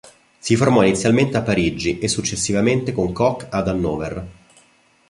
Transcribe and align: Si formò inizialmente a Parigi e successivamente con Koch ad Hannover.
Si 0.39 0.55
formò 0.55 0.81
inizialmente 0.83 1.37
a 1.37 1.43
Parigi 1.43 1.99
e 1.99 2.07
successivamente 2.07 2.91
con 2.91 3.11
Koch 3.13 3.45
ad 3.51 3.67
Hannover. 3.67 4.27